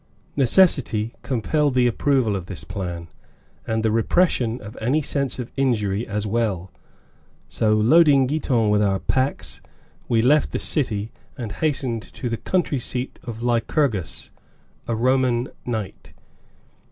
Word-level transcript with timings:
Necessity 0.35 1.13
compelled 1.21 1.75
the 1.75 1.85
approval 1.85 2.35
of 2.35 2.47
this 2.47 2.63
plan, 2.63 3.07
and 3.67 3.83
the 3.85 3.91
repression 3.91 4.59
of 4.59 4.75
any 4.81 5.03
sense 5.03 5.37
of 5.37 5.51
injury 5.55 6.07
as 6.07 6.25
well, 6.25 6.71
so, 7.47 7.73
loading 7.75 8.25
Giton 8.27 8.71
with 8.71 8.81
our 8.81 8.97
packs, 8.97 9.61
we 10.09 10.23
left 10.23 10.53
the 10.53 10.57
city 10.57 11.11
and 11.37 11.51
hastened 11.51 12.01
to 12.13 12.29
the 12.29 12.37
country 12.37 12.79
seat 12.79 13.19
of 13.25 13.43
Lycurgus, 13.43 14.31
a 14.87 14.95
Roman 14.95 15.49
knight. 15.67 16.13